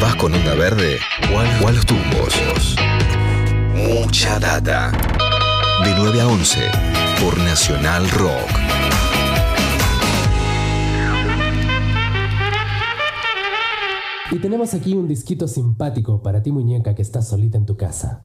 [0.00, 0.98] ¿Vas con onda verde
[1.30, 2.34] o a los tumbos?
[3.74, 4.90] Mucha data.
[5.84, 6.70] De 9 a 11
[7.20, 8.50] por Nacional Rock.
[14.30, 18.22] Y tenemos aquí un disquito simpático para ti, muñeca, que estás solita en tu casa.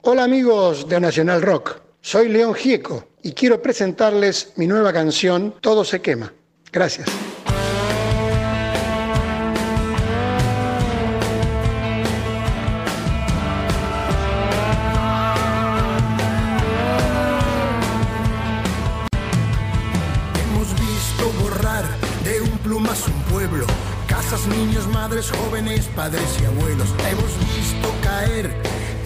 [0.00, 5.84] Hola amigos de Nacional Rock, soy León Gieco y quiero presentarles mi nueva canción Todo
[5.84, 6.32] se quema.
[6.72, 7.27] Gracias.
[22.58, 23.66] Plumazo un pueblo,
[24.06, 26.88] casas, niños, madres, jóvenes, padres y abuelos.
[27.10, 28.54] Hemos visto caer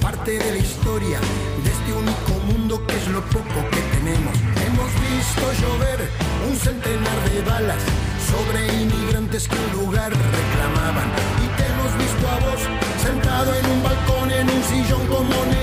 [0.01, 1.19] parte de la historia
[1.63, 4.35] de este único mundo que es lo poco que tenemos.
[4.67, 6.01] Hemos visto llover
[6.49, 7.83] un centenar de balas
[8.31, 11.09] sobre inmigrantes que un lugar reclamaban.
[11.45, 12.61] Y te hemos visto a vos
[13.03, 15.62] sentado en un balcón, en un sillón como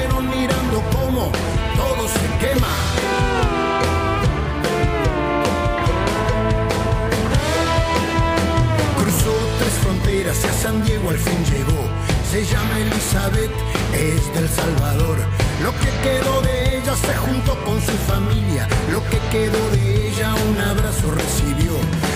[12.40, 13.52] Se llama Elizabeth,
[13.92, 15.18] es del Salvador.
[15.62, 18.66] Lo que quedó de ella se juntó con su familia.
[18.94, 21.74] Lo que quedó de ella un abrazo recibió.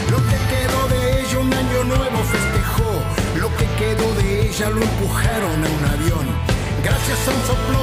[0.09, 2.91] Lo que quedó de ella un año nuevo festejó.
[3.35, 6.25] Lo que quedó de ella lo empujaron a un avión.
[6.85, 7.82] Gracias a un soplón,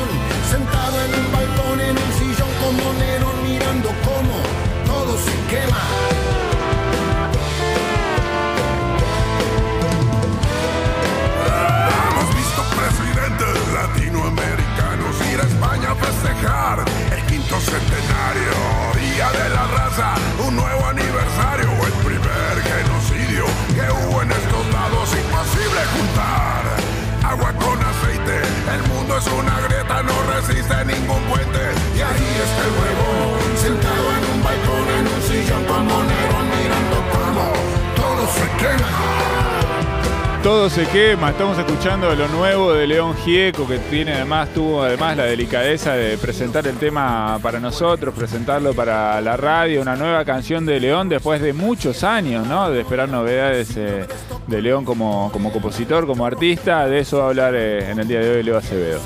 [40.51, 45.17] Todo se quema, estamos escuchando lo nuevo de León Gieco, que tiene además, tuvo además
[45.17, 50.67] la delicadeza de presentar el tema para nosotros, presentarlo para la radio, una nueva canción
[50.67, 52.69] de León después de muchos años, ¿no?
[52.69, 54.07] De esperar novedades eh,
[54.49, 58.09] de León como, como compositor, como artista, de eso va a hablar eh, en el
[58.09, 58.99] día de hoy Leo Acevedo.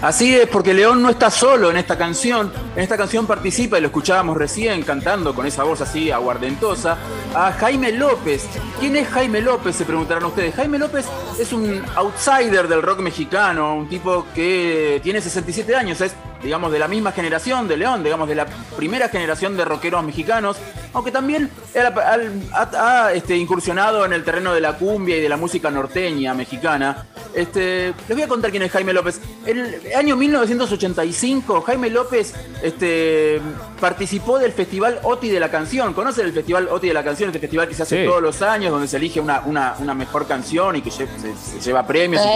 [0.00, 2.52] Así es, porque León no está solo en esta canción.
[2.76, 6.96] En esta canción participa, y lo escuchábamos recién cantando con esa voz así aguardentosa,
[7.34, 8.46] a Jaime López.
[8.78, 9.74] ¿Quién es Jaime López?
[9.74, 10.54] Se preguntarán ustedes.
[10.54, 11.06] Jaime López
[11.40, 16.78] es un outsider del rock mexicano, un tipo que tiene 67 años, es digamos de
[16.78, 20.56] la misma generación de León, digamos de la primera generación de rockeros mexicanos,
[20.92, 21.50] aunque también
[22.52, 27.06] ha, este, incursionado en el terreno de la cumbia y de la música norteña mexicana.
[27.34, 29.20] Este, les voy a contar quién es Jaime López.
[29.94, 33.40] Año 1985, Jaime López este,
[33.80, 35.94] participó del Festival OTI de la Canción.
[35.94, 37.28] ¿Conocen el Festival OTI de la Canción?
[37.30, 38.06] Este festival que se hace Sí.
[38.08, 41.60] todos los años, donde se elige una, una- una mejor canción y que se, se
[41.60, 42.28] lleva premios y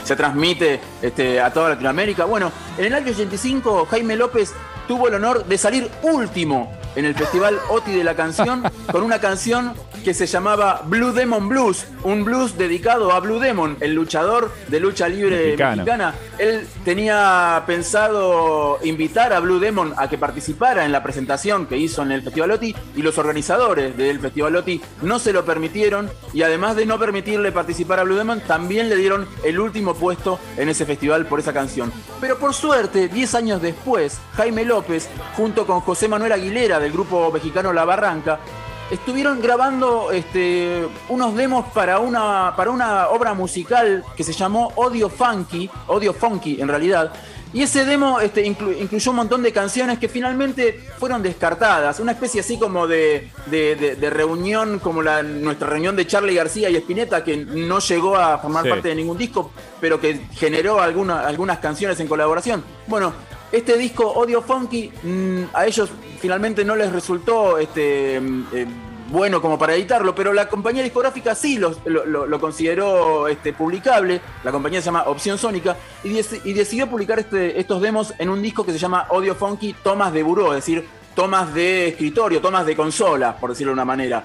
[0.00, 2.24] se, se transmite este, a toda Latinoamérica.
[2.24, 4.52] Bueno, en el año 85, Jaime López
[4.86, 9.20] tuvo el honor de salir último en el Festival OTI de la Canción con una
[9.20, 9.72] canción
[10.04, 14.80] que se llamaba Blue Demon Blues, un blues dedicado a Blue Demon, el luchador de
[14.80, 15.76] lucha libre Mexicano.
[15.76, 16.14] mexicana.
[16.38, 22.02] Él tenía pensado invitar a Blue Demon a que participara en la presentación que hizo
[22.02, 26.42] en el Festival OTI y los organizadores del Festival OTI no se lo permitieron y
[26.42, 30.68] además de no permitirle participar a Blue Demon, también le dieron el último puesto en
[30.68, 31.92] ese festival por esa canción.
[32.20, 37.30] Pero por suerte, 10 años después, Jaime López, junto con José Manuel Aguilera del grupo
[37.30, 38.40] mexicano La Barranca,
[38.90, 45.10] estuvieron grabando este, unos demos para una, para una obra musical que se llamó Odio
[45.10, 47.12] Funky, Odio Funky en realidad.
[47.52, 51.98] Y ese demo este, inclu- incluyó un montón de canciones que finalmente fueron descartadas.
[52.00, 56.34] Una especie así como de, de- de- de reunión, como la, nuestra reunión de Charlie
[56.34, 58.70] García y Spinetta, que no llegó a formar Sí.
[58.70, 59.50] parte de ningún disco,
[59.80, 62.62] pero que generó alguna- algunas canciones en colaboración.
[62.86, 63.12] Bueno,
[63.52, 65.90] este disco Odio Funky mm, a ellos
[66.20, 68.66] finalmente no les resultó este, mm, eh,
[69.10, 74.20] bueno como para editarlo, pero la compañía discográfica sí lo, consideró este, publicable.
[74.44, 78.28] La compañía se llama Opción Sónica y, dec- y decidió publicar este- estos demos en
[78.28, 82.40] un disco que se llama Odio Funky Tomas de Buró, es decir, tomas de escritorio,
[82.40, 84.24] tomas de consola, por decirlo de una manera.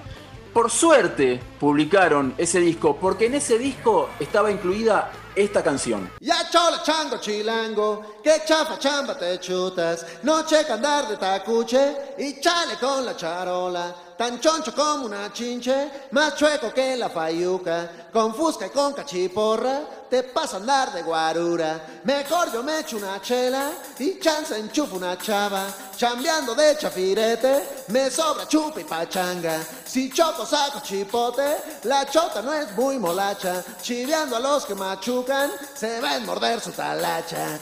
[0.52, 6.10] por suerte publicaron ese disco, porque en ese disco estaba incluida esta canción.
[6.20, 12.40] Ya chola chango chilango, que chafa chamba te chutas, no checa andar de tacuche y
[12.40, 18.34] chale con la charola, tan choncho como una chinche, más chueco que la fayuca, con
[18.34, 23.20] fusca y con cachiporra, te pasa a andar de guarura, mejor yo me echo una
[23.20, 25.66] chela y chance enchufo una chava,
[25.96, 32.52] chambeando de chafirete, me sobra chupa y pachanga, si choco saco chipote, la chota no
[32.52, 37.58] es muy molacha, chiveando a los que machucan, se va morder su talacha.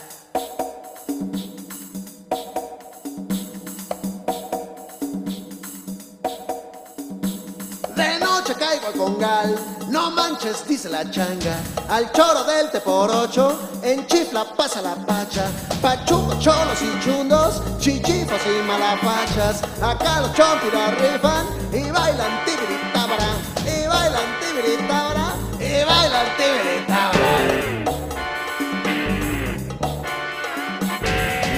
[9.89, 11.57] No manches, dice la changa.
[11.89, 15.45] Al choro del te por ocho, en chifla pasa la pacha.
[15.81, 19.63] Pachuco, cholos y chundos, chichifos y malapachas.
[19.81, 23.29] Acá los chompiras rifan y bailan tibiritábara.
[23.65, 27.33] Y bailan tibiritábara, y bailan tibiritábara.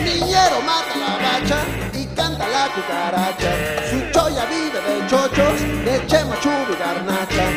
[0.05, 1.59] Niñero mata la bacha
[1.95, 3.53] y canta la cucaracha.
[3.89, 7.54] Su choya vive de chochos, de chema, chubi garnacha.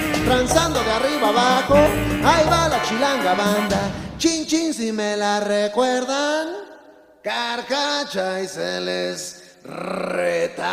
[0.47, 3.91] Transando de arriba abajo, ahí va la chilanga banda.
[4.17, 6.47] Chin chin si me la recuerdan,
[7.21, 10.69] carcacha y se les retacha.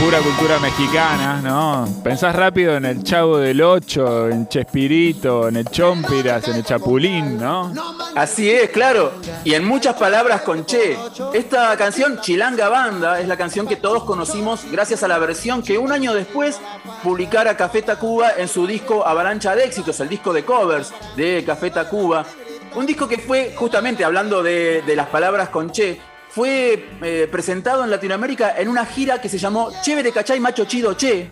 [0.00, 1.86] Pura cultura mexicana, ¿no?
[2.02, 7.36] Pensás rápido en el Chavo del Ocho, en Chespirito, en el Chompiras, en el Chapulín,
[7.36, 7.70] ¿no?
[8.16, 9.12] Así es, claro.
[9.44, 10.96] Y en muchas palabras con Che.
[11.34, 15.76] Esta canción, Chilanga Banda, es la canción que todos conocimos gracias a la versión que
[15.76, 16.58] un año después
[17.02, 21.70] publicara Café Tacuba en su disco Avalancha de Éxitos, el disco de covers de Café
[21.70, 22.24] Tacuba.
[22.74, 26.00] Un disco que fue, justamente hablando de, de las palabras con Che,
[26.30, 30.94] fue eh, presentado en Latinoamérica en una gira que se llamó Chévere Cachay Macho Chido
[30.94, 31.30] Che.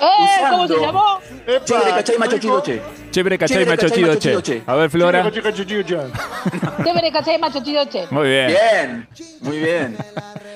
[0.00, 0.28] ¡Eh!
[0.50, 1.20] ¿Cómo se llamó?
[1.64, 2.80] Chévere Cachay Macho Chido Che.
[3.10, 4.62] Chévere, cachai, Chévere, macho, chido, che.
[4.66, 5.22] A ver, Flora.
[5.32, 8.06] Chévere, cachai, macho, chido, che.
[8.10, 8.46] Muy bien.
[8.48, 9.08] Bien,
[9.40, 9.96] muy bien.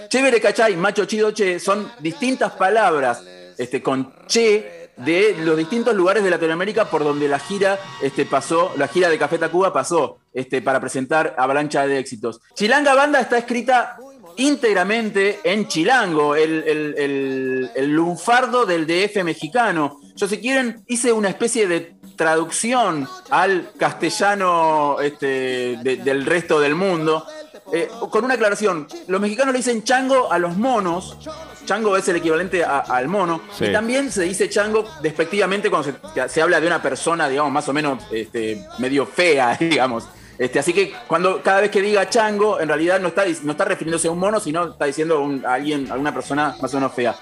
[0.09, 3.25] Chévere Cachay, Macho Chido Che son distintas palabras
[3.57, 8.73] este, con Che de los distintos lugares de Latinoamérica por donde la gira este, pasó,
[8.77, 12.41] la gira de Café Tacuba pasó este, para presentar Avalancha de Éxitos.
[12.55, 13.97] Chilanga Banda está escrita
[14.37, 19.99] íntegramente en chilango, el, el- el- el lunfardo del DF mexicano.
[20.17, 26.75] Yo, si quieren, hice una especie de traducción al castellano este, de- del resto del
[26.75, 27.27] mundo.
[27.75, 31.17] Eh, con una aclaración, los mexicanos le dicen chango a los monos.
[31.65, 33.41] Chango es el equivalente a- al mono.
[33.57, 33.67] Sí.
[33.67, 37.69] Y también se dice chango despectivamente cuando se, se habla de una persona, digamos, más
[37.69, 40.05] o menos este, medio fea, digamos.
[40.39, 43.65] Este, así que cuando cada vez que diga chango, en realidad no está, no está
[43.65, 46.77] refiriéndose a un mono, sino está diciendo un- a alguien, a una persona más o
[46.77, 47.15] menos fea.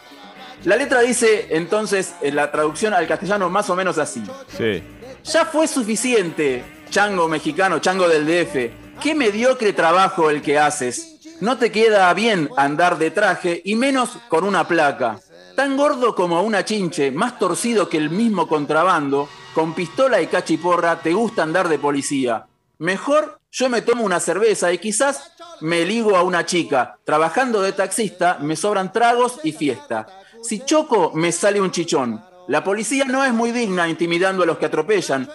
[0.64, 4.22] La letra dice entonces, en la traducción al castellano, más o menos así.
[4.56, 4.82] Sí.
[5.24, 8.70] Ya fue suficiente, chango mexicano, chango del DF.
[9.02, 11.36] Qué mediocre trabajo el que haces.
[11.40, 15.18] No te queda bien andar de traje y menos con una placa.
[15.56, 21.00] Tan gordo como una chinche, más torcido que el mismo contrabando, con pistola y cachiporra
[21.00, 22.46] te gusta andar de policía.
[22.78, 26.98] Mejor yo me tomo una cerveza y quizás me ligo a una chica.
[27.04, 30.06] Trabajando de taxista me sobran tragos y fiesta.
[30.42, 32.22] Si choco me sale un chichón.
[32.48, 35.28] La policía no es muy digna intimidando a los que atropellan.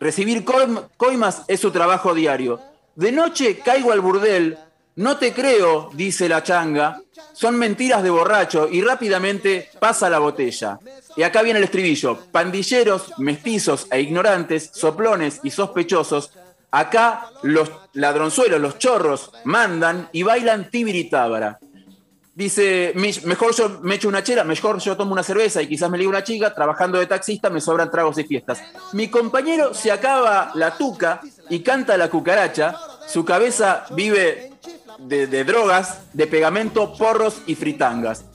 [0.00, 2.60] Recibir coim- coimas es su trabajo diario.
[2.96, 4.58] De noche caigo al burdel.
[4.96, 6.98] No te creo, dice la changa.
[7.34, 10.78] Son mentiras de borracho y rápidamente pasa la botella.
[11.14, 12.18] Y acá viene el estribillo.
[12.32, 16.32] Pandilleros, mestizos e ignorantes, soplones y sospechosos.
[16.70, 21.58] Acá los ladronzuelos, los chorros, mandan y bailan tibiritábara.
[22.36, 25.88] Dice, "Mi- mejor yo me echo una chela, mejor yo tomo una cerveza y quizás
[25.90, 28.60] me ligo una chica, trabajando de taxista me sobran tragos y fiestas.
[28.92, 32.76] Mi compañero se acaba la tuca y canta la cucaracha,
[33.08, 34.52] su cabeza vive
[34.98, 38.26] de, de drogas, de pegamento, porros y fritangas.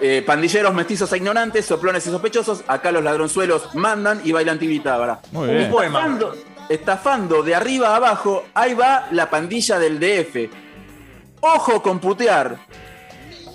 [0.00, 5.18] Eh, pandilleros, mestizos e ignorantes, soplones y sospechosos, acá los ladronzuelos mandan y bailan tibitábara.
[5.32, 5.70] Muy bien.
[5.88, 6.36] Estafando,
[6.68, 10.48] estafando de arriba a abajo, ahí va la pandilla del DF.
[11.40, 12.56] Ojo con putear.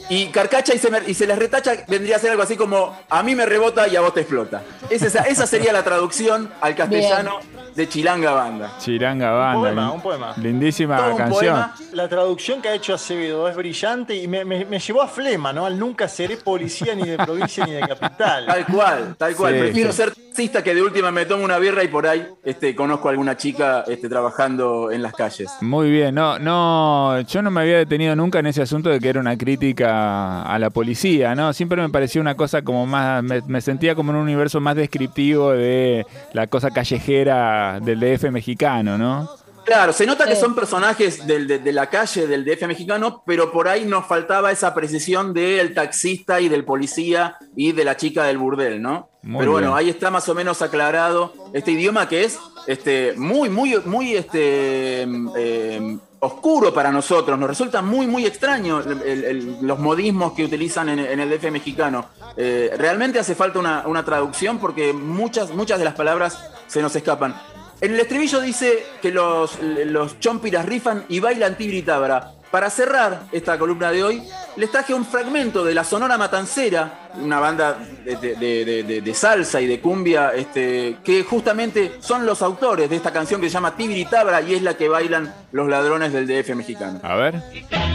[0.09, 2.95] Y carcacha y se, me- y se les retacha vendría a ser algo así como
[3.09, 4.61] a mí me rebota y a vos te explota.
[4.89, 7.39] Es esa, esa sería la traducción al castellano
[7.75, 8.71] de Chilanga Banda.
[8.79, 9.59] Chiranga Banda.
[9.59, 10.33] poema, un poema.
[10.37, 11.39] Lindísima Todo un canción.
[11.55, 11.75] poema.
[11.93, 15.51] La traducción que ha hecho Acevedo es brillante y me, me- me llevó a flema,
[15.51, 15.65] ¿no?
[15.65, 18.45] Al nunca seré policía ni de provincia ni de capital.
[18.45, 19.53] Tal cual, tal cual.
[19.55, 19.97] Sí, Prefiero sí.
[19.97, 23.11] ser taxista que de última me tomo una birra y por ahí este, conozco a
[23.11, 25.49] alguna chica este, trabajando en las calles.
[25.61, 29.09] Muy bien, no, no, yo no me había detenido nunca en ese asunto de que
[29.09, 31.53] era una crítica a la policía, ¿no?
[31.53, 34.75] Siempre me pareció una cosa como más, me, me sentía como en un universo más
[34.75, 39.29] descriptivo de la cosa callejera del DF mexicano, ¿no?
[39.65, 43.51] Claro, se nota que son personajes del- de, de la calle del DF mexicano, pero
[43.51, 48.25] por ahí nos faltaba esa precisión del taxista y del policía y de la chica
[48.25, 49.09] del burdel, ¿no?
[49.25, 49.79] Muy pero bueno, bien.
[49.79, 55.01] ahí está más o menos aclarado este idioma que es este, muy, muy, muy este,
[55.35, 57.37] eh, oscuro para nosotros.
[57.37, 61.29] Nos resulta muy, muy extraño el- el- el- los modismos que utilizan en, en el
[61.29, 62.05] DF mexicano.
[62.37, 66.95] Eh, realmente hace falta una, una traducción porque muchas, muchas de las palabras se nos
[66.95, 67.35] escapan.
[67.81, 72.31] En el estribillo dice que los, los chompiras rifan y bailan tibritabra.
[72.55, 74.23] Para cerrar esta columna de hoy,
[74.55, 77.73] les traje un fragmento de la Sonora Matancera, una banda
[78.05, 82.89] de, de- de- de- de salsa y de cumbia, este, que justamente son los autores
[82.89, 86.27] de esta canción que se llama Tibritabra y es la que bailan los ladrones del
[86.27, 87.01] DF mexicano.
[87.03, 87.33] A ver.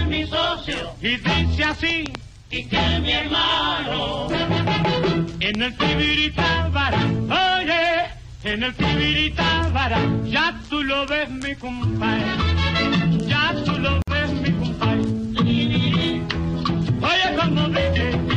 [0.07, 2.05] mi socio y dice así
[2.51, 4.29] y que mi hermano
[5.41, 6.99] en el Tibiritábara,
[7.63, 8.11] oye,
[8.45, 12.50] en el Tibiritábara, ya tú lo ves mi compadre,
[17.69, 18.30] ya tú